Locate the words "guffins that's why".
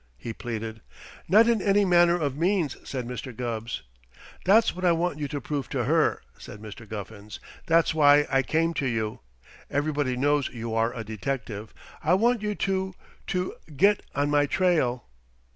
6.89-8.25